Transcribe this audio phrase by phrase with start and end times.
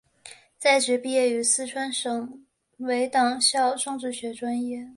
[0.57, 2.43] 在职毕业于四川省
[2.77, 4.89] 委党校政治学专业。